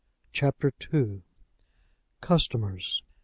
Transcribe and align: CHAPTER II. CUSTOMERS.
CHAPTER 0.33 0.73
II. 0.91 1.21
CUSTOMERS. 2.21 3.03